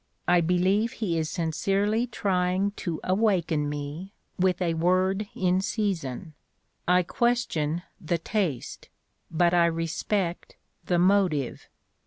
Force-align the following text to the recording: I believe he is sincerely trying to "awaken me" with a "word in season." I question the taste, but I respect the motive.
I 0.27 0.41
believe 0.41 0.93
he 0.93 1.15
is 1.19 1.29
sincerely 1.29 2.07
trying 2.07 2.71
to 2.71 2.99
"awaken 3.03 3.69
me" 3.69 4.13
with 4.35 4.59
a 4.59 4.73
"word 4.73 5.29
in 5.35 5.61
season." 5.61 6.33
I 6.87 7.03
question 7.03 7.83
the 8.03 8.17
taste, 8.17 8.89
but 9.29 9.53
I 9.53 9.67
respect 9.67 10.55
the 10.87 10.97
motive. 10.97 11.69